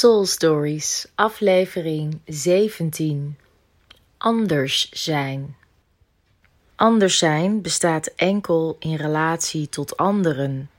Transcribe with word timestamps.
Soul 0.00 0.26
Stories, 0.26 1.06
aflevering 1.14 2.20
17. 2.26 3.38
Anders 4.18 4.90
zijn. 4.90 5.56
Anders 6.76 7.18
zijn 7.18 7.62
bestaat 7.62 8.06
enkel 8.06 8.76
in 8.78 8.94
relatie 8.94 9.68
tot 9.68 9.96
anderen. 9.96 10.70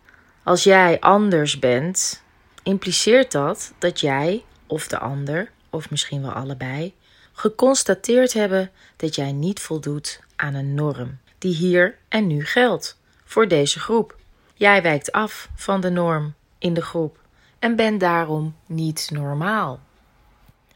Als 0.43 0.63
jij 0.63 0.99
anders 0.99 1.59
bent, 1.59 2.23
impliceert 2.63 3.31
dat 3.31 3.73
dat 3.77 3.99
jij 3.99 4.43
of 4.67 4.87
de 4.87 4.99
ander, 4.99 5.51
of 5.69 5.89
misschien 5.89 6.21
wel 6.21 6.31
allebei, 6.31 6.93
geconstateerd 7.33 8.33
hebben 8.33 8.71
dat 8.95 9.15
jij 9.15 9.31
niet 9.31 9.59
voldoet 9.59 10.19
aan 10.35 10.53
een 10.53 10.73
norm 10.73 11.17
die 11.37 11.55
hier 11.55 11.97
en 12.09 12.27
nu 12.27 12.45
geldt 12.45 12.97
voor 13.25 13.47
deze 13.47 13.79
groep. 13.79 14.15
Jij 14.53 14.81
wijkt 14.81 15.11
af 15.11 15.49
van 15.55 15.81
de 15.81 15.89
norm 15.89 16.33
in 16.57 16.73
de 16.73 16.81
groep 16.81 17.19
en 17.61 17.75
bent 17.75 17.99
daarom 17.99 18.55
niet 18.65 19.09
normaal. 19.13 19.79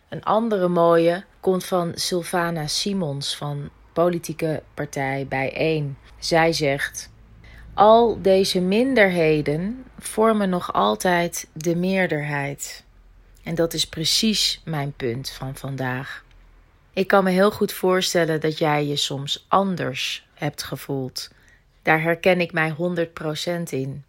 Een 0.09 0.23
andere 0.23 0.67
mooie 0.67 1.23
komt 1.39 1.65
van 1.65 1.91
Sylvana 1.95 2.67
Simons 2.67 3.35
van 3.35 3.69
politieke 3.93 4.63
partij 4.73 5.25
Bijeen. 5.29 5.97
Zij 6.19 6.53
zegt: 6.53 7.11
Al 7.73 8.21
deze 8.21 8.61
minderheden 8.61 9.85
vormen 9.99 10.49
nog 10.49 10.73
altijd 10.73 11.49
de 11.53 11.75
meerderheid. 11.75 12.83
En 13.43 13.55
dat 13.55 13.73
is 13.73 13.87
precies 13.87 14.61
mijn 14.65 14.93
punt 14.93 15.29
van 15.29 15.55
vandaag. 15.55 16.23
Ik 16.93 17.07
kan 17.07 17.23
me 17.23 17.29
heel 17.29 17.51
goed 17.51 17.73
voorstellen 17.73 18.41
dat 18.41 18.57
jij 18.57 18.85
je 18.85 18.95
soms 18.95 19.45
anders 19.47 20.27
hebt 20.33 20.63
gevoeld. 20.63 21.29
Daar 21.81 22.01
herken 22.01 22.41
ik 22.41 22.53
mij 22.53 22.75
100% 23.59 23.61
in. 23.69 24.03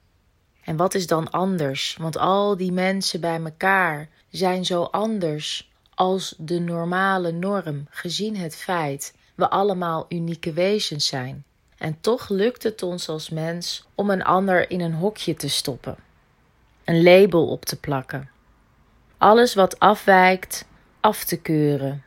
En 0.67 0.77
wat 0.77 0.95
is 0.95 1.07
dan 1.07 1.31
anders? 1.31 1.97
Want 2.01 2.17
al 2.17 2.57
die 2.57 2.73
mensen 2.73 3.21
bij 3.21 3.41
elkaar 3.45 4.09
zijn 4.31 4.65
zo 4.65 4.83
anders 4.83 5.71
als 5.95 6.35
de 6.39 6.59
normale 6.59 7.33
norm, 7.33 7.87
gezien 7.91 8.37
het 8.37 8.57
feit 8.57 9.15
we 9.35 9.51
allemaal 9.51 10.07
unieke 10.09 10.53
wezens 10.53 11.07
zijn. 11.07 11.45
En 11.79 12.01
toch 12.01 12.29
lukt 12.29 12.63
het 12.63 12.83
ons 12.83 13.09
als 13.09 13.31
mens 13.31 13.87
om 13.95 14.11
een 14.11 14.25
ander 14.25 14.71
in 14.71 14.81
een 14.81 14.95
hokje 14.95 15.35
te 15.35 15.49
stoppen, 15.49 15.97
een 16.85 17.03
label 17.03 17.49
op 17.49 17.65
te 17.65 17.77
plakken, 17.77 18.31
alles 19.19 19.55
wat 19.55 19.79
afwijkt 19.79 20.67
af 21.01 21.25
te 21.25 21.37
keuren. 21.37 22.05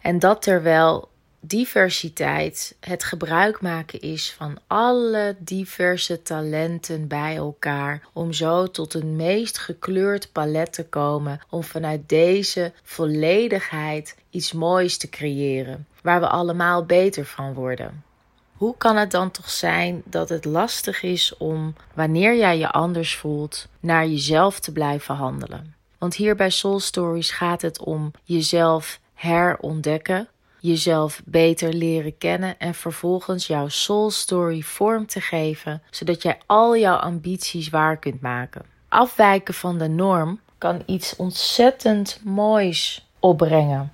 En 0.00 0.18
dat 0.18 0.42
terwijl 0.42 1.08
diversiteit 1.40 2.76
het 2.80 3.04
gebruik 3.04 3.60
maken 3.60 4.00
is 4.00 4.32
van 4.32 4.58
alle 4.66 5.36
diverse 5.38 6.22
talenten 6.22 7.08
bij 7.08 7.36
elkaar 7.36 8.02
om 8.12 8.32
zo 8.32 8.66
tot 8.66 8.94
een 8.94 9.16
meest 9.16 9.58
gekleurd 9.58 10.32
palet 10.32 10.72
te 10.72 10.84
komen 10.84 11.40
om 11.48 11.62
vanuit 11.62 12.08
deze 12.08 12.72
volledigheid 12.82 14.16
iets 14.30 14.52
moois 14.52 14.96
te 14.96 15.08
creëren 15.08 15.86
waar 16.02 16.20
we 16.20 16.28
allemaal 16.28 16.84
beter 16.84 17.24
van 17.24 17.54
worden. 17.54 18.04
Hoe 18.52 18.76
kan 18.76 18.96
het 18.96 19.10
dan 19.10 19.30
toch 19.30 19.50
zijn 19.50 20.02
dat 20.04 20.28
het 20.28 20.44
lastig 20.44 21.02
is 21.02 21.36
om, 21.36 21.74
wanneer 21.94 22.36
jij 22.36 22.58
je 22.58 22.70
anders 22.70 23.16
voelt, 23.16 23.68
naar 23.80 24.06
jezelf 24.06 24.60
te 24.60 24.72
blijven 24.72 25.14
handelen? 25.14 25.74
Want 25.98 26.14
hier 26.14 26.36
bij 26.36 26.50
Soul 26.50 26.80
Stories 26.80 27.30
gaat 27.30 27.62
het 27.62 27.80
om 27.80 28.10
jezelf 28.24 29.00
herontdekken, 29.14 30.28
jezelf 30.60 31.22
beter 31.24 31.72
leren 31.72 32.18
kennen 32.18 32.58
en 32.58 32.74
vervolgens 32.74 33.46
jouw 33.46 33.68
soul 33.68 34.10
story 34.10 34.60
vorm 34.60 35.06
te 35.06 35.20
geven, 35.20 35.82
zodat 35.90 36.22
jij 36.22 36.38
al 36.46 36.76
jouw 36.76 36.96
ambities 36.96 37.68
waar 37.68 37.96
kunt 37.96 38.20
maken. 38.20 38.62
Afwijken 38.88 39.54
van 39.54 39.78
de 39.78 39.88
norm 39.88 40.40
kan 40.58 40.82
iets 40.86 41.16
ontzettend 41.16 42.20
moois 42.24 43.08
opbrengen. 43.18 43.92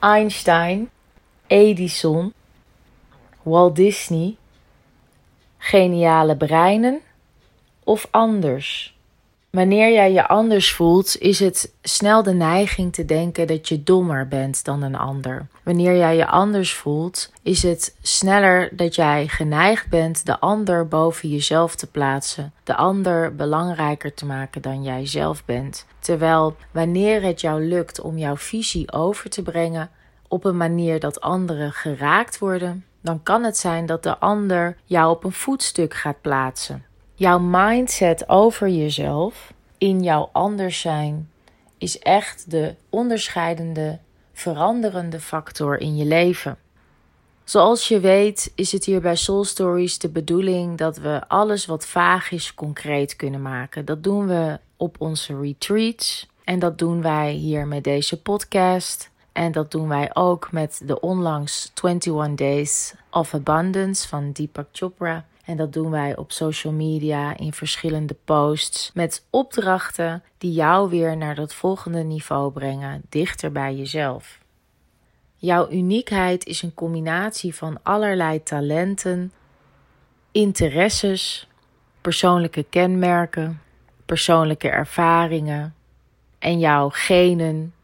Einstein, 0.00 0.90
Edison, 1.46 2.32
Walt 3.42 3.76
Disney, 3.76 4.36
geniale 5.58 6.36
breinen 6.36 7.00
of 7.84 8.08
anders. 8.10 8.95
Wanneer 9.56 9.92
jij 9.92 10.12
je 10.12 10.28
anders 10.28 10.72
voelt, 10.72 11.18
is 11.18 11.40
het 11.40 11.72
snel 11.82 12.22
de 12.22 12.32
neiging 12.32 12.92
te 12.92 13.04
denken 13.04 13.46
dat 13.46 13.68
je 13.68 13.82
dommer 13.82 14.28
bent 14.28 14.64
dan 14.64 14.82
een 14.82 14.96
ander. 14.96 15.46
Wanneer 15.62 15.96
jij 15.96 16.16
je 16.16 16.26
anders 16.26 16.74
voelt, 16.74 17.32
is 17.42 17.62
het 17.62 17.96
sneller 18.02 18.68
dat 18.72 18.94
jij 18.94 19.28
geneigd 19.28 19.88
bent 19.88 20.26
de 20.26 20.40
ander 20.40 20.88
boven 20.88 21.28
jezelf 21.28 21.74
te 21.74 21.86
plaatsen, 21.86 22.52
de 22.64 22.76
ander 22.76 23.34
belangrijker 23.34 24.14
te 24.14 24.26
maken 24.26 24.62
dan 24.62 24.82
jij 24.82 25.06
zelf 25.06 25.44
bent. 25.44 25.86
Terwijl 25.98 26.56
wanneer 26.70 27.22
het 27.22 27.40
jou 27.40 27.68
lukt 27.68 28.00
om 28.00 28.18
jouw 28.18 28.36
visie 28.36 28.92
over 28.92 29.30
te 29.30 29.42
brengen 29.42 29.90
op 30.28 30.44
een 30.44 30.56
manier 30.56 31.00
dat 31.00 31.20
anderen 31.20 31.72
geraakt 31.72 32.38
worden, 32.38 32.84
dan 33.00 33.22
kan 33.22 33.44
het 33.44 33.56
zijn 33.56 33.86
dat 33.86 34.02
de 34.02 34.18
ander 34.18 34.76
jou 34.84 35.10
op 35.10 35.24
een 35.24 35.32
voetstuk 35.32 35.94
gaat 35.94 36.20
plaatsen. 36.20 36.84
Jouw 37.18 37.38
mindset 37.38 38.28
over 38.28 38.68
jezelf, 38.68 39.52
in 39.78 40.02
jouw 40.02 40.28
anders 40.32 40.80
zijn, 40.80 41.30
is 41.78 41.98
echt 41.98 42.50
de 42.50 42.74
onderscheidende, 42.90 43.98
veranderende 44.32 45.20
factor 45.20 45.80
in 45.80 45.96
je 45.96 46.04
leven. 46.04 46.58
Zoals 47.44 47.88
je 47.88 48.00
weet, 48.00 48.52
is 48.54 48.72
het 48.72 48.84
hier 48.84 49.00
bij 49.00 49.16
Soul 49.16 49.44
Stories 49.44 49.98
de 49.98 50.08
bedoeling 50.08 50.78
dat 50.78 50.96
we 50.96 51.28
alles 51.28 51.66
wat 51.66 51.86
vaag 51.86 52.30
is 52.30 52.54
concreet 52.54 53.16
kunnen 53.16 53.42
maken. 53.42 53.84
Dat 53.84 54.02
doen 54.02 54.26
we 54.26 54.58
op 54.76 54.96
onze 54.98 55.40
retreats 55.40 56.28
en 56.44 56.58
dat 56.58 56.78
doen 56.78 57.02
wij 57.02 57.32
hier 57.32 57.66
met 57.66 57.84
deze 57.84 58.22
podcast. 58.22 59.10
En 59.36 59.52
dat 59.52 59.70
doen 59.70 59.88
wij 59.88 60.10
ook 60.14 60.52
met 60.52 60.80
de 60.84 61.00
onlangs 61.00 61.72
21 61.82 62.34
Days 62.34 62.94
of 63.10 63.34
Abundance 63.34 64.08
van 64.08 64.32
Deepak 64.32 64.68
Chopra. 64.72 65.24
En 65.44 65.56
dat 65.56 65.72
doen 65.72 65.90
wij 65.90 66.16
op 66.16 66.32
social 66.32 66.72
media 66.72 67.36
in 67.36 67.52
verschillende 67.52 68.16
posts 68.24 68.90
met 68.94 69.24
opdrachten 69.30 70.22
die 70.38 70.52
jou 70.52 70.90
weer 70.90 71.16
naar 71.16 71.34
dat 71.34 71.54
volgende 71.54 72.02
niveau 72.02 72.52
brengen, 72.52 73.02
dichter 73.08 73.52
bij 73.52 73.74
jezelf. 73.74 74.38
Jouw 75.34 75.70
uniekheid 75.70 76.46
is 76.46 76.62
een 76.62 76.74
combinatie 76.74 77.54
van 77.54 77.78
allerlei 77.82 78.42
talenten, 78.42 79.32
interesses, 80.32 81.48
persoonlijke 82.00 82.66
kenmerken, 82.70 83.60
persoonlijke 84.06 84.68
ervaringen 84.68 85.74
en 86.38 86.58
jouw 86.58 86.88
genen 86.92 87.74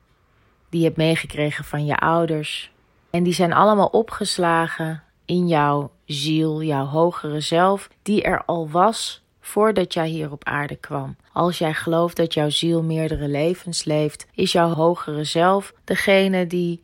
die 0.72 0.81
je 0.81 0.87
hebt 0.87 0.99
meegekregen 0.99 1.65
van 1.65 1.84
je 1.87 1.97
ouders. 1.97 2.71
En 3.10 3.22
die 3.22 3.33
zijn 3.33 3.53
allemaal 3.53 3.86
opgeslagen 3.86 5.03
in 5.24 5.48
jouw 5.48 5.91
ziel, 6.04 6.63
jouw 6.63 6.84
hogere 6.84 7.41
zelf, 7.41 7.89
die 8.03 8.22
er 8.22 8.45
al 8.45 8.71
was 8.71 9.22
voordat 9.41 9.95
jij 9.95 10.09
hier 10.09 10.33
op 10.33 10.45
aarde 10.45 10.77
kwam. 10.77 11.16
Als 11.33 11.59
jij 11.59 11.74
gelooft 11.74 12.16
dat 12.16 12.34
jouw 12.34 12.48
ziel 12.48 12.83
meerdere 12.83 13.28
levens 13.28 13.84
leeft, 13.84 14.27
is 14.34 14.53
jouw 14.53 14.74
hogere 14.74 15.24
zelf 15.24 15.72
degene 15.84 16.47
die 16.47 16.83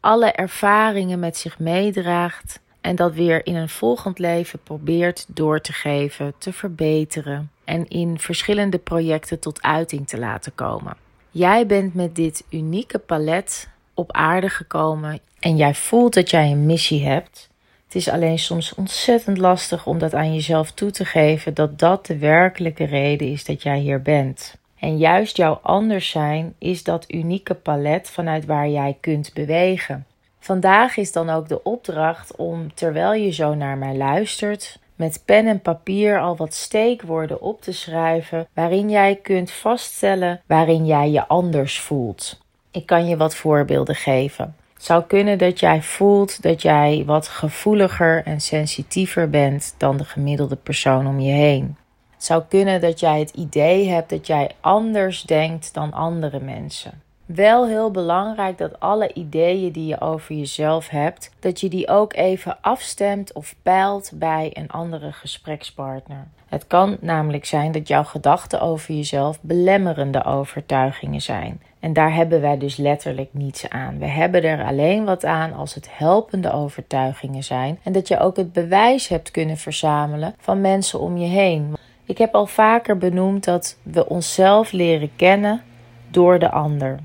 alle 0.00 0.32
ervaringen 0.32 1.18
met 1.18 1.36
zich 1.36 1.58
meedraagt 1.58 2.60
en 2.80 2.96
dat 2.96 3.14
weer 3.14 3.46
in 3.46 3.54
een 3.54 3.68
volgend 3.68 4.18
leven 4.18 4.58
probeert 4.62 5.26
door 5.28 5.60
te 5.60 5.72
geven, 5.72 6.34
te 6.38 6.52
verbeteren 6.52 7.50
en 7.64 7.88
in 7.88 8.18
verschillende 8.18 8.78
projecten 8.78 9.40
tot 9.40 9.62
uiting 9.62 10.08
te 10.08 10.18
laten 10.18 10.54
komen. 10.54 10.96
Jij 11.30 11.66
bent 11.66 11.94
met 11.94 12.16
dit 12.16 12.44
unieke 12.50 12.98
palet 12.98 13.68
op 13.94 14.12
aarde 14.12 14.48
gekomen 14.48 15.20
en 15.40 15.56
jij 15.56 15.74
voelt 15.74 16.14
dat 16.14 16.30
jij 16.30 16.50
een 16.50 16.66
missie 16.66 17.04
hebt. 17.04 17.48
Het 17.84 17.94
is 17.94 18.08
alleen 18.08 18.38
soms 18.38 18.74
ontzettend 18.74 19.38
lastig 19.38 19.86
om 19.86 19.98
dat 19.98 20.14
aan 20.14 20.34
jezelf 20.34 20.72
toe 20.72 20.90
te 20.90 21.04
geven 21.04 21.54
dat 21.54 21.78
dat 21.78 22.06
de 22.06 22.18
werkelijke 22.18 22.84
reden 22.84 23.28
is 23.28 23.44
dat 23.44 23.62
jij 23.62 23.78
hier 23.78 24.02
bent. 24.02 24.56
En 24.78 24.98
juist 24.98 25.36
jouw 25.36 25.58
anders 25.62 26.10
zijn 26.10 26.54
is 26.58 26.82
dat 26.82 27.12
unieke 27.12 27.54
palet 27.54 28.10
vanuit 28.10 28.44
waar 28.44 28.68
jij 28.68 28.96
kunt 29.00 29.30
bewegen. 29.34 30.06
Vandaag 30.38 30.96
is 30.96 31.12
dan 31.12 31.30
ook 31.30 31.48
de 31.48 31.62
opdracht 31.62 32.36
om, 32.36 32.74
terwijl 32.74 33.12
je 33.12 33.30
zo 33.30 33.54
naar 33.54 33.78
mij 33.78 33.96
luistert, 33.96 34.78
met 35.00 35.22
pen 35.24 35.46
en 35.46 35.60
papier 35.60 36.20
al 36.20 36.36
wat 36.36 36.54
steekwoorden 36.54 37.40
op 37.40 37.62
te 37.62 37.72
schrijven 37.72 38.48
waarin 38.54 38.90
jij 38.90 39.16
kunt 39.22 39.50
vaststellen 39.50 40.40
waarin 40.46 40.86
jij 40.86 41.10
je 41.10 41.28
anders 41.28 41.80
voelt. 41.80 42.40
Ik 42.70 42.86
kan 42.86 43.06
je 43.06 43.16
wat 43.16 43.34
voorbeelden 43.34 43.94
geven. 43.94 44.56
Het 44.74 44.84
zou 44.84 45.04
kunnen 45.04 45.38
dat 45.38 45.60
jij 45.60 45.82
voelt 45.82 46.42
dat 46.42 46.62
jij 46.62 47.02
wat 47.06 47.28
gevoeliger 47.28 48.22
en 48.24 48.40
sensitiever 48.40 49.30
bent 49.30 49.74
dan 49.76 49.96
de 49.96 50.04
gemiddelde 50.04 50.56
persoon 50.56 51.06
om 51.06 51.20
je 51.20 51.32
heen. 51.32 51.76
Het 52.14 52.24
zou 52.24 52.42
kunnen 52.48 52.80
dat 52.80 53.00
jij 53.00 53.18
het 53.18 53.30
idee 53.30 53.88
hebt 53.88 54.10
dat 54.10 54.26
jij 54.26 54.50
anders 54.60 55.22
denkt 55.22 55.74
dan 55.74 55.92
andere 55.92 56.40
mensen. 56.40 57.02
Wel 57.34 57.66
heel 57.66 57.90
belangrijk 57.90 58.58
dat 58.58 58.80
alle 58.80 59.12
ideeën 59.12 59.72
die 59.72 59.86
je 59.86 60.00
over 60.00 60.34
jezelf 60.34 60.88
hebt, 60.88 61.30
dat 61.38 61.60
je 61.60 61.68
die 61.68 61.88
ook 61.88 62.14
even 62.14 62.56
afstemt 62.60 63.32
of 63.32 63.54
peilt 63.62 64.10
bij 64.14 64.50
een 64.52 64.70
andere 64.70 65.12
gesprekspartner. 65.12 66.26
Het 66.46 66.66
kan 66.66 66.96
namelijk 67.00 67.44
zijn 67.44 67.72
dat 67.72 67.88
jouw 67.88 68.04
gedachten 68.04 68.60
over 68.60 68.94
jezelf 68.94 69.38
belemmerende 69.40 70.24
overtuigingen 70.24 71.20
zijn 71.20 71.60
En 71.80 71.92
daar 71.92 72.14
hebben 72.14 72.40
wij 72.40 72.58
dus 72.58 72.76
letterlijk 72.76 73.28
niets 73.32 73.68
aan. 73.68 73.98
We 73.98 74.06
hebben 74.06 74.42
er 74.42 74.64
alleen 74.64 75.04
wat 75.04 75.24
aan 75.24 75.52
als 75.52 75.74
het 75.74 75.88
helpende 75.90 76.52
overtuigingen 76.52 77.44
zijn 77.44 77.78
en 77.82 77.92
dat 77.92 78.08
je 78.08 78.18
ook 78.18 78.36
het 78.36 78.52
bewijs 78.52 79.08
hebt 79.08 79.30
kunnen 79.30 79.56
verzamelen 79.56 80.34
van 80.38 80.60
mensen 80.60 81.00
om 81.00 81.16
je 81.16 81.28
heen. 81.28 81.76
Ik 82.04 82.18
heb 82.18 82.34
al 82.34 82.46
vaker 82.46 82.98
benoemd 82.98 83.44
dat 83.44 83.76
we 83.82 84.08
onszelf 84.08 84.72
leren 84.72 85.10
kennen 85.16 85.62
door 86.10 86.38
de 86.38 86.50
ander. 86.50 86.98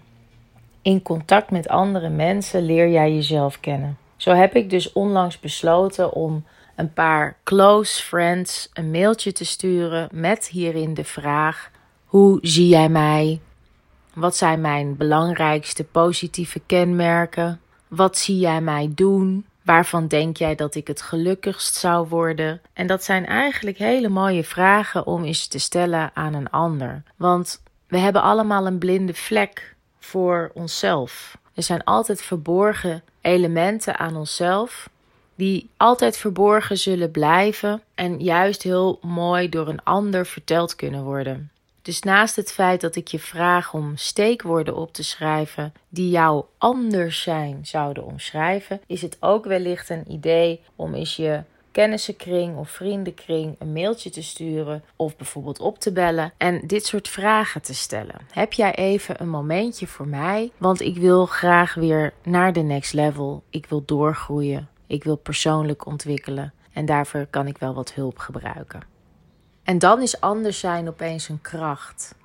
In 0.85 1.01
contact 1.01 1.51
met 1.51 1.67
andere 1.67 2.09
mensen 2.09 2.65
leer 2.65 2.89
jij 2.89 3.13
jezelf 3.13 3.59
kennen. 3.59 3.97
Zo 4.15 4.31
heb 4.31 4.55
ik 4.55 4.69
dus 4.69 4.93
onlangs 4.93 5.39
besloten 5.39 6.13
om 6.13 6.45
een 6.75 6.93
paar 6.93 7.37
close 7.43 8.03
friends 8.03 8.69
een 8.73 8.91
mailtje 8.91 9.31
te 9.31 9.45
sturen 9.45 10.09
met 10.11 10.47
hierin 10.47 10.93
de 10.93 11.03
vraag: 11.03 11.71
Hoe 12.05 12.39
zie 12.41 12.67
jij 12.67 12.89
mij? 12.89 13.39
Wat 14.13 14.35
zijn 14.35 14.61
mijn 14.61 14.97
belangrijkste 14.97 15.83
positieve 15.83 16.61
kenmerken? 16.65 17.59
Wat 17.87 18.17
zie 18.17 18.39
jij 18.39 18.61
mij 18.61 18.91
doen? 18.95 19.45
Waarvan 19.61 20.07
denk 20.07 20.37
jij 20.37 20.55
dat 20.55 20.75
ik 20.75 20.87
het 20.87 21.01
gelukkigst 21.01 21.75
zou 21.75 22.07
worden? 22.07 22.61
En 22.73 22.87
dat 22.87 23.03
zijn 23.03 23.25
eigenlijk 23.25 23.77
hele 23.77 24.09
mooie 24.09 24.43
vragen 24.43 25.07
om 25.07 25.23
eens 25.23 25.47
te 25.47 25.59
stellen 25.59 26.11
aan 26.13 26.33
een 26.33 26.49
ander. 26.49 27.03
Want 27.15 27.61
we 27.87 27.97
hebben 27.97 28.21
allemaal 28.21 28.67
een 28.67 28.77
blinde 28.77 29.13
vlek 29.13 29.74
voor 30.05 30.51
onszelf. 30.53 31.37
Er 31.53 31.63
zijn 31.63 31.83
altijd 31.83 32.21
verborgen 32.21 33.03
elementen 33.21 33.97
aan 33.97 34.15
onszelf 34.15 34.89
die 35.35 35.69
altijd 35.77 36.17
verborgen 36.17 36.77
zullen 36.77 37.11
blijven 37.11 37.81
en 37.95 38.19
juist 38.19 38.61
heel 38.61 38.99
mooi 39.01 39.49
door 39.49 39.67
een 39.67 39.83
ander 39.83 40.25
verteld 40.25 40.75
kunnen 40.75 41.03
worden. 41.03 41.49
Dus 41.81 42.01
naast 42.01 42.35
het 42.35 42.51
feit 42.51 42.81
dat 42.81 42.95
ik 42.95 43.07
je 43.07 43.19
vraag 43.19 43.73
om 43.73 43.97
steekwoorden 43.97 44.75
op 44.75 44.93
te 44.93 45.03
schrijven 45.03 45.73
die 45.89 46.09
jou 46.09 46.45
anders 46.57 47.21
zijn 47.21 47.65
zouden 47.65 48.05
omschrijven, 48.05 48.81
is 48.87 49.01
het 49.01 49.17
ook 49.19 49.45
wellicht 49.45 49.89
een 49.89 50.11
idee 50.11 50.61
om 50.75 50.93
eens 50.93 51.15
je 51.15 51.41
kennissenkring 51.75 52.57
of 52.57 52.69
vriendenkring 52.69 53.55
een 53.59 53.73
mailtje 53.73 54.09
te 54.09 54.23
sturen 54.23 54.83
of 54.95 55.15
bijvoorbeeld 55.15 55.59
op 55.59 55.79
te 55.79 55.91
bellen 55.91 56.33
en 56.37 56.67
dit 56.67 56.85
soort 56.85 57.07
vragen 57.07 57.61
te 57.61 57.73
stellen. 57.73 58.21
Heb 58.31 58.53
jij 58.53 58.75
even 58.75 59.21
een 59.21 59.29
momentje 59.29 59.87
voor 59.87 60.07
mij? 60.07 60.51
Want 60.57 60.81
ik 60.81 60.97
wil 60.97 61.25
graag 61.25 61.73
weer 61.73 62.13
naar 62.23 62.53
de 62.53 62.61
next 62.61 62.93
level. 62.93 63.43
Ik 63.49 63.65
wil 63.65 63.83
doorgroeien. 63.85 64.69
Ik 64.87 65.03
wil 65.03 65.15
persoonlijk 65.15 65.85
ontwikkelen 65.85 66.53
en 66.73 66.85
daarvoor 66.85 67.25
kan 67.29 67.47
ik 67.47 67.57
wel 67.57 67.73
wat 67.73 67.93
hulp 67.93 68.17
gebruiken. 68.17 68.81
En 69.63 69.79
dan 69.79 70.01
is 70.01 70.21
anders 70.21 70.59
zijn 70.59 70.87
opeens 70.87 71.29
een 71.29 71.41
kracht. 71.41 72.15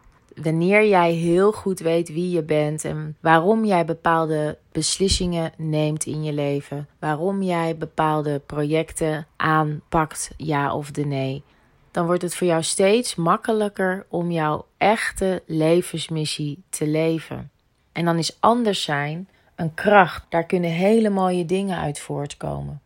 Wanneer 0.43 0.87
jij 0.87 1.13
heel 1.13 1.53
goed 1.53 1.79
weet 1.79 2.09
wie 2.09 2.31
je 2.31 2.43
bent 2.43 2.85
en 2.85 3.17
waarom 3.21 3.65
jij 3.65 3.85
bepaalde 3.85 4.59
beslissingen 4.73 5.53
neemt 5.57 6.07
in 6.07 6.25
je 6.25 6.33
leven, 6.33 6.89
waarom 6.99 7.43
jij 7.43 7.77
bepaalde 7.77 8.39
projecten 8.47 9.27
aanpakt, 9.37 10.31
ja 10.37 10.75
of 10.75 10.91
de 10.91 11.05
nee, 11.05 11.43
dan 11.91 12.07
wordt 12.07 12.23
het 12.23 12.35
voor 12.35 12.47
jou 12.47 12.63
steeds 12.63 13.15
makkelijker 13.15 14.07
om 14.09 14.31
jouw 14.31 14.67
echte 14.77 15.43
levensmissie 15.47 16.63
te 16.69 16.87
leven. 16.87 17.51
En 17.93 18.05
dan 18.05 18.19
is 18.19 18.37
anders 18.41 18.83
zijn 18.83 19.29
een 19.55 19.75
kracht. 19.75 20.27
Daar 20.29 20.45
kunnen 20.45 20.71
hele 20.71 21.11
mooie 21.11 21.45
dingen 21.45 21.79
uit 21.79 22.01
voortkomen. 22.01 22.81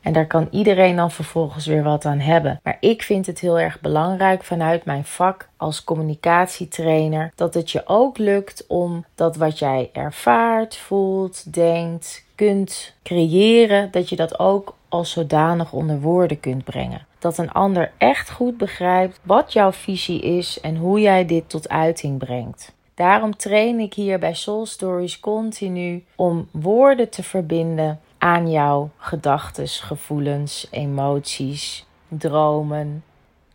En 0.00 0.12
daar 0.12 0.26
kan 0.26 0.48
iedereen 0.50 0.96
dan 0.96 1.10
vervolgens 1.10 1.66
weer 1.66 1.82
wat 1.82 2.04
aan 2.04 2.18
hebben. 2.18 2.60
Maar 2.62 2.76
ik 2.80 3.02
vind 3.02 3.26
het 3.26 3.40
heel 3.40 3.58
erg 3.58 3.80
belangrijk 3.80 4.44
vanuit 4.44 4.84
mijn 4.84 5.04
vak 5.04 5.48
als 5.56 5.84
communicatietrainer 5.84 7.32
dat 7.34 7.54
het 7.54 7.70
je 7.70 7.82
ook 7.86 8.18
lukt 8.18 8.64
om 8.66 9.04
dat 9.14 9.36
wat 9.36 9.58
jij 9.58 9.90
ervaart, 9.92 10.76
voelt, 10.76 11.52
denkt, 11.52 12.24
kunt 12.34 12.94
creëren, 13.02 13.90
dat 13.90 14.08
je 14.08 14.16
dat 14.16 14.38
ook 14.38 14.74
als 14.88 15.10
zodanig 15.10 15.72
onder 15.72 16.00
woorden 16.00 16.40
kunt 16.40 16.64
brengen. 16.64 17.06
Dat 17.18 17.38
een 17.38 17.52
ander 17.52 17.92
echt 17.98 18.30
goed 18.30 18.56
begrijpt 18.56 19.20
wat 19.22 19.52
jouw 19.52 19.72
visie 19.72 20.20
is 20.20 20.60
en 20.60 20.76
hoe 20.76 21.00
jij 21.00 21.26
dit 21.26 21.48
tot 21.48 21.68
uiting 21.68 22.18
brengt. 22.18 22.72
Daarom 22.94 23.36
train 23.36 23.78
ik 23.78 23.94
hier 23.94 24.18
bij 24.18 24.34
Soul 24.34 24.66
Stories 24.66 25.20
continu 25.20 26.04
om 26.16 26.48
woorden 26.50 27.10
te 27.10 27.22
verbinden 27.22 28.00
aan 28.20 28.50
jouw 28.50 28.90
gedachten, 28.96 29.68
gevoelens, 29.68 30.66
emoties, 30.70 31.86
dromen, 32.08 33.04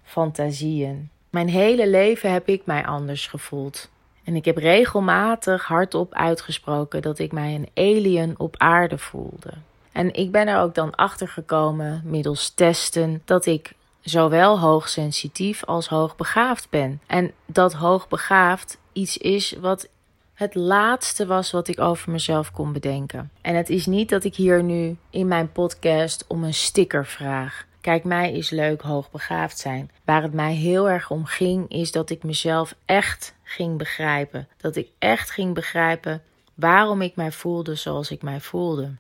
fantasieën. 0.03 1.09
Mijn 1.29 1.49
hele 1.49 1.89
leven 1.89 2.31
heb 2.31 2.47
ik 2.47 2.65
mij 2.65 2.85
anders 2.85 3.27
gevoeld. 3.27 3.89
En 4.23 4.35
ik 4.35 4.45
heb 4.45 4.57
regelmatig 4.57 5.65
hardop 5.65 6.13
uitgesproken 6.13 7.01
dat 7.01 7.19
ik 7.19 7.31
mij 7.31 7.55
een 7.55 7.69
alien 7.73 8.35
op 8.37 8.55
aarde 8.57 8.97
voelde. 8.97 9.53
En 9.91 10.13
ik 10.13 10.31
ben 10.31 10.47
er 10.47 10.59
ook 10.59 10.75
dan 10.75 10.95
achter 10.95 11.27
gekomen 11.27 12.01
middels 12.05 12.49
testen 12.49 13.21
dat 13.25 13.45
ik 13.45 13.73
zowel 14.01 14.59
hoogsensitief 14.59 15.63
als 15.63 15.87
hoogbegaafd 15.87 16.69
ben. 16.69 17.01
En 17.07 17.31
dat 17.45 17.73
hoogbegaafd 17.73 18.77
iets 18.93 19.17
is 19.17 19.55
wat 19.59 19.87
het 20.35 20.55
laatste 20.55 21.25
was 21.25 21.51
wat 21.51 21.67
ik 21.67 21.79
over 21.79 22.11
mezelf 22.11 22.51
kon 22.51 22.73
bedenken. 22.73 23.31
En 23.41 23.55
het 23.55 23.69
is 23.69 23.85
niet 23.85 24.09
dat 24.09 24.23
ik 24.23 24.35
hier 24.35 24.63
nu 24.63 24.97
in 25.09 25.27
mijn 25.27 25.51
podcast 25.51 26.25
om 26.27 26.43
een 26.43 26.53
sticker 26.53 27.05
vraag. 27.05 27.65
Kijk, 27.81 28.03
mij 28.03 28.31
is 28.31 28.49
leuk 28.49 28.81
hoogbegaafd 28.81 29.57
zijn. 29.57 29.91
Waar 30.05 30.21
het 30.21 30.33
mij 30.33 30.53
heel 30.53 30.89
erg 30.89 31.09
om 31.09 31.25
ging, 31.25 31.69
is 31.69 31.91
dat 31.91 32.09
ik 32.09 32.23
mezelf 32.23 32.75
echt 32.85 33.35
ging 33.43 33.77
begrijpen. 33.77 34.47
Dat 34.57 34.75
ik 34.75 34.89
echt 34.99 35.31
ging 35.31 35.53
begrijpen 35.53 36.21
waarom 36.53 37.01
ik 37.01 37.15
mij 37.15 37.31
voelde 37.31 37.75
zoals 37.75 38.11
ik 38.11 38.21
mij 38.21 38.39
voelde. 38.41 38.95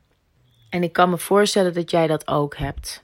En 0.69 0.83
ik 0.83 0.93
kan 0.93 1.09
me 1.09 1.17
voorstellen 1.17 1.73
dat 1.73 1.91
jij 1.91 2.07
dat 2.07 2.27
ook 2.27 2.57
hebt. 2.57 3.03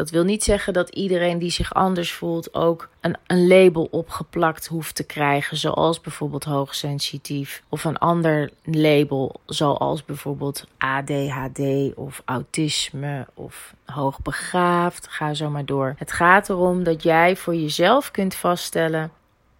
Dat 0.00 0.10
wil 0.10 0.24
niet 0.24 0.44
zeggen 0.44 0.72
dat 0.72 0.88
iedereen 0.88 1.38
die 1.38 1.50
zich 1.50 1.74
anders 1.74 2.12
voelt 2.12 2.54
ook 2.54 2.88
een, 3.00 3.16
een 3.26 3.46
label 3.46 3.88
opgeplakt 3.90 4.66
hoeft 4.66 4.94
te 4.94 5.04
krijgen, 5.04 5.56
zoals 5.56 6.00
bijvoorbeeld 6.00 6.44
hoogsensitief, 6.44 7.62
of 7.68 7.84
een 7.84 7.98
ander 7.98 8.50
label, 8.64 9.40
zoals 9.46 10.04
bijvoorbeeld 10.04 10.66
ADHD 10.78 11.60
of 11.94 12.22
autisme 12.24 13.26
of 13.34 13.74
hoogbegaafd. 13.84 15.06
Ga 15.08 15.34
zo 15.34 15.50
maar 15.50 15.64
door. 15.64 15.94
Het 15.98 16.12
gaat 16.12 16.48
erom 16.48 16.84
dat 16.84 17.02
jij 17.02 17.36
voor 17.36 17.54
jezelf 17.54 18.10
kunt 18.10 18.34
vaststellen 18.34 19.10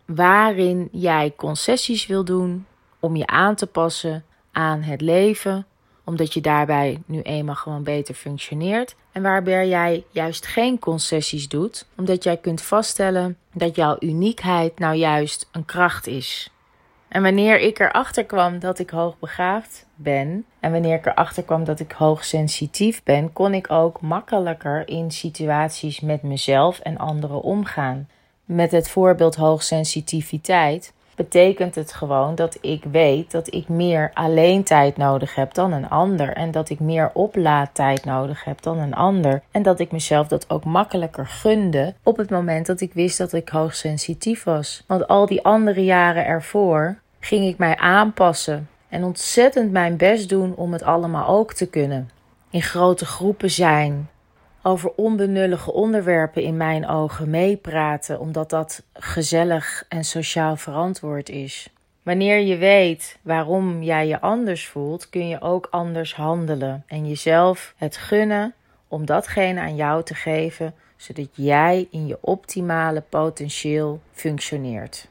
waarin 0.04 0.88
jij 0.92 1.32
concessies 1.36 2.06
wil 2.06 2.24
doen 2.24 2.66
om 3.00 3.16
je 3.16 3.26
aan 3.26 3.54
te 3.54 3.66
passen 3.66 4.24
aan 4.52 4.82
het 4.82 5.00
leven 5.00 5.66
omdat 6.10 6.34
je 6.34 6.40
daarbij 6.40 7.02
nu 7.06 7.20
eenmaal 7.22 7.54
gewoon 7.54 7.82
beter 7.82 8.14
functioneert. 8.14 8.96
En 9.12 9.22
waarbij 9.22 9.68
jij 9.68 10.04
juist 10.10 10.46
geen 10.46 10.78
concessies 10.78 11.48
doet, 11.48 11.86
omdat 11.96 12.24
jij 12.24 12.36
kunt 12.36 12.62
vaststellen 12.62 13.36
dat 13.52 13.76
jouw 13.76 13.96
uniekheid 14.00 14.78
nou 14.78 14.94
juist 14.94 15.48
een 15.52 15.64
kracht 15.64 16.06
is. 16.06 16.50
En 17.08 17.22
wanneer 17.22 17.60
ik 17.60 17.78
erachter 17.78 18.24
kwam 18.24 18.58
dat 18.58 18.78
ik 18.78 18.90
hoogbegaafd 18.90 19.86
ben 19.94 20.44
en 20.60 20.72
wanneer 20.72 20.96
ik 20.96 21.06
erachter 21.06 21.42
kwam 21.42 21.64
dat 21.64 21.80
ik 21.80 21.92
hoogsensitief 21.92 23.02
ben, 23.02 23.32
kon 23.32 23.54
ik 23.54 23.70
ook 23.70 24.00
makkelijker 24.00 24.88
in 24.88 25.10
situaties 25.10 26.00
met 26.00 26.22
mezelf 26.22 26.78
en 26.78 26.98
anderen 26.98 27.42
omgaan. 27.42 28.08
Met 28.44 28.70
het 28.70 28.88
voorbeeld 28.88 29.36
hoogsensitiviteit 29.36 30.92
betekent 31.20 31.74
het 31.74 31.92
gewoon 31.92 32.34
dat 32.34 32.58
ik 32.60 32.84
weet 32.84 33.30
dat 33.30 33.54
ik 33.54 33.68
meer 33.68 34.10
alleen 34.14 34.62
tijd 34.62 34.96
nodig 34.96 35.34
heb 35.34 35.54
dan 35.54 35.72
een 35.72 35.88
ander. 35.88 36.32
En 36.32 36.50
dat 36.50 36.70
ik 36.70 36.80
meer 36.80 37.10
oplaadtijd 37.12 38.04
nodig 38.04 38.44
heb 38.44 38.62
dan 38.62 38.78
een 38.78 38.94
ander. 38.94 39.42
En 39.50 39.62
dat 39.62 39.80
ik 39.80 39.92
mezelf 39.92 40.28
dat 40.28 40.50
ook 40.50 40.64
makkelijker 40.64 41.26
gunde 41.26 41.94
op 42.02 42.16
het 42.16 42.30
moment 42.30 42.66
dat 42.66 42.80
ik 42.80 42.92
wist 42.92 43.18
dat 43.18 43.32
ik 43.32 43.48
hoogsensitief 43.48 44.44
was. 44.44 44.84
Want 44.86 45.08
al 45.08 45.26
die 45.26 45.44
andere 45.44 45.84
jaren 45.84 46.26
ervoor 46.26 46.98
ging 47.18 47.46
ik 47.46 47.58
mij 47.58 47.76
aanpassen 47.76 48.68
en 48.88 49.04
ontzettend 49.04 49.72
mijn 49.72 49.96
best 49.96 50.28
doen 50.28 50.54
om 50.56 50.72
het 50.72 50.82
allemaal 50.82 51.28
ook 51.28 51.52
te 51.52 51.66
kunnen. 51.66 52.10
In 52.50 52.62
grote 52.62 53.06
groepen 53.06 53.50
zijn, 53.50 54.08
over 54.62 54.92
onbenullige 54.94 55.72
onderwerpen 55.72 56.42
in 56.42 56.56
mijn 56.56 56.88
ogen 56.88 57.30
meepraten, 57.30 58.20
omdat 58.20 58.50
dat 58.50 58.82
gezellig 58.92 59.84
en 59.88 60.04
sociaal 60.04 60.56
verantwoord 60.56 61.28
is. 61.28 61.68
Wanneer 62.02 62.38
je 62.38 62.56
weet 62.56 63.18
waarom 63.22 63.82
jij 63.82 64.06
je 64.06 64.20
anders 64.20 64.66
voelt, 64.66 65.08
kun 65.08 65.28
je 65.28 65.40
ook 65.40 65.68
anders 65.70 66.14
handelen 66.14 66.84
en 66.86 67.08
jezelf 67.08 67.74
het 67.76 67.96
gunnen 67.96 68.54
om 68.88 69.06
datgene 69.06 69.60
aan 69.60 69.76
jou 69.76 70.02
te 70.02 70.14
geven, 70.14 70.74
zodat 70.96 71.28
jij 71.32 71.88
in 71.90 72.06
je 72.06 72.18
optimale 72.20 73.00
potentieel 73.00 74.00
functioneert. 74.12 75.09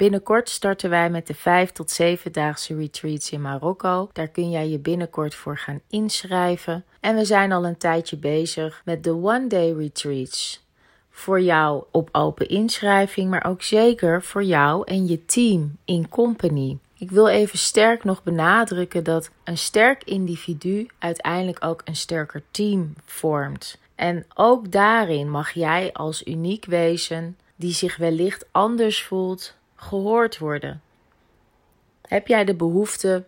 Binnenkort 0.00 0.48
starten 0.48 0.90
wij 0.90 1.10
met 1.10 1.26
de 1.26 1.34
5 1.34 1.72
tot 1.72 1.90
7 1.90 2.32
daagse 2.32 2.76
retreats 2.76 3.30
in 3.30 3.40
Marokko. 3.40 4.08
Daar 4.12 4.28
kun 4.28 4.50
jij 4.50 4.68
je 4.68 4.78
binnenkort 4.78 5.34
voor 5.34 5.58
gaan 5.58 5.80
inschrijven. 5.88 6.84
En 7.00 7.16
we 7.16 7.24
zijn 7.24 7.52
al 7.52 7.66
een 7.66 7.76
tijdje 7.76 8.16
bezig 8.16 8.82
met 8.84 9.04
de 9.04 9.10
One 9.10 9.46
Day 9.46 9.72
Retreats. 9.72 10.66
Voor 11.10 11.40
jou 11.40 11.84
op 11.90 12.08
open 12.12 12.48
inschrijving, 12.48 13.30
maar 13.30 13.44
ook 13.44 13.62
zeker 13.62 14.22
voor 14.22 14.44
jou 14.44 14.82
en 14.86 15.06
je 15.06 15.24
team 15.24 15.76
in 15.84 16.08
company. 16.08 16.78
Ik 16.98 17.10
wil 17.10 17.28
even 17.28 17.58
sterk 17.58 18.04
nog 18.04 18.22
benadrukken 18.22 19.04
dat 19.04 19.30
een 19.44 19.58
sterk 19.58 20.04
individu 20.04 20.88
uiteindelijk 20.98 21.64
ook 21.64 21.82
een 21.84 21.96
sterker 21.96 22.42
team 22.50 22.94
vormt. 23.04 23.78
En 23.94 24.26
ook 24.34 24.72
daarin 24.72 25.30
mag 25.30 25.50
jij 25.50 25.92
als 25.92 26.26
uniek 26.26 26.64
wezen, 26.64 27.36
die 27.56 27.72
zich 27.72 27.96
wellicht 27.96 28.46
anders 28.50 29.02
voelt, 29.02 29.58
gehoord 29.80 30.38
worden. 30.38 30.82
Heb 32.02 32.26
jij 32.26 32.44
de 32.44 32.54
behoefte 32.54 33.24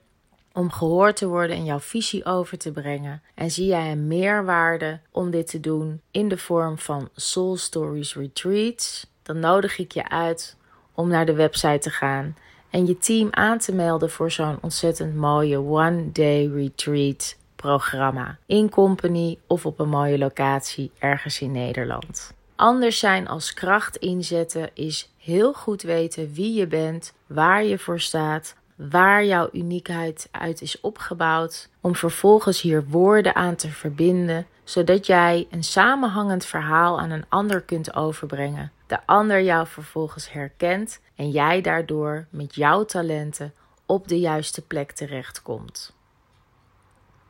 om 0.52 0.70
gehoord 0.70 1.16
te 1.16 1.26
worden 1.26 1.56
en 1.56 1.64
jouw 1.64 1.80
visie 1.80 2.24
over 2.24 2.58
te 2.58 2.72
brengen? 2.72 3.22
En 3.34 3.50
zie 3.50 3.66
jij 3.66 3.92
een 3.92 4.06
meerwaarde 4.06 5.00
om 5.10 5.30
dit 5.30 5.46
te 5.46 5.60
doen 5.60 6.00
in 6.10 6.28
de 6.28 6.38
vorm 6.38 6.78
van 6.78 7.08
Soul 7.14 7.56
Stories 7.56 8.14
Retreats? 8.14 9.06
Dan 9.22 9.38
nodig 9.38 9.78
ik 9.78 9.92
je 9.92 10.08
uit 10.08 10.56
om 10.94 11.08
naar 11.08 11.26
de 11.26 11.34
website 11.34 11.78
te 11.78 11.90
gaan 11.90 12.36
en 12.70 12.86
je 12.86 12.98
team 12.98 13.28
aan 13.30 13.58
te 13.58 13.74
melden 13.74 14.10
voor 14.10 14.30
zo'n 14.30 14.58
ontzettend 14.60 15.14
mooie 15.14 15.58
One 15.58 16.12
Day 16.12 16.46
Retreat 16.46 17.36
programma. 17.56 18.38
In 18.46 18.70
company 18.70 19.38
of 19.46 19.66
op 19.66 19.78
een 19.78 19.88
mooie 19.88 20.18
locatie 20.18 20.90
ergens 20.98 21.40
in 21.40 21.52
Nederland. 21.52 22.34
Anders 22.62 22.98
zijn 22.98 23.28
als 23.28 23.54
kracht 23.54 23.96
inzetten 23.96 24.70
is 24.74 25.12
heel 25.18 25.52
goed 25.52 25.82
weten 25.82 26.32
wie 26.32 26.54
je 26.54 26.66
bent, 26.66 27.12
waar 27.26 27.64
je 27.64 27.78
voor 27.78 28.00
staat, 28.00 28.56
waar 28.76 29.24
jouw 29.24 29.48
uniekheid 29.52 30.28
uit 30.30 30.62
is 30.62 30.80
opgebouwd, 30.80 31.68
om 31.80 31.94
vervolgens 31.94 32.60
hier 32.60 32.84
woorden 32.88 33.34
aan 33.34 33.56
te 33.56 33.68
verbinden, 33.68 34.46
zodat 34.64 35.06
jij 35.06 35.46
een 35.50 35.64
samenhangend 35.64 36.44
verhaal 36.44 37.00
aan 37.00 37.10
een 37.10 37.24
ander 37.28 37.60
kunt 37.60 37.94
overbrengen. 37.94 38.72
De 38.86 39.06
ander 39.06 39.42
jou 39.42 39.66
vervolgens 39.66 40.32
herkent 40.32 41.00
en 41.16 41.30
jij 41.30 41.60
daardoor 41.60 42.26
met 42.30 42.54
jouw 42.54 42.84
talenten 42.84 43.54
op 43.86 44.08
de 44.08 44.20
juiste 44.20 44.62
plek 44.62 44.92
terechtkomt. 44.92 45.94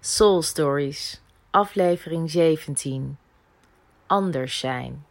Soul 0.00 0.42
Stories, 0.42 1.20
aflevering 1.50 2.30
17. 2.30 3.18
Anders 4.06 4.58
zijn. 4.58 5.10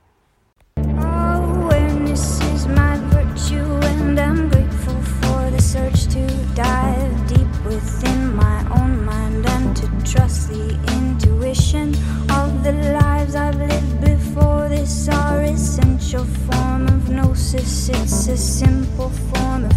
It's 17.94 18.28
a 18.28 18.38
simple 18.38 19.10
form. 19.10 19.71